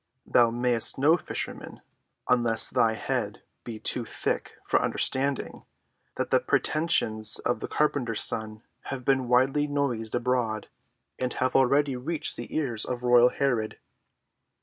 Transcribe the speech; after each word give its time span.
Thou 0.25 0.49
mayst 0.49 0.97
know, 0.97 1.15
fisherman,—unless 1.15 2.71
thy 2.71 2.93
head 2.93 3.43
be 3.63 3.77
too 3.77 4.03
thick 4.03 4.55
for 4.65 4.81
understanding—that 4.81 6.31
the 6.31 6.39
pretensions 6.39 7.37
of 7.37 7.59
the 7.59 7.67
carpenter's 7.67 8.23
son 8.23 8.63
have 8.85 9.05
been 9.05 9.27
widely 9.27 9.67
noised 9.67 10.15
abroad, 10.15 10.69
and 11.19 11.33
have 11.33 11.55
already 11.55 11.95
reached 11.95 12.35
the 12.35 12.55
ears 12.57 12.83
of 12.83 13.03
royal 13.03 13.29
Herod. 13.29 13.77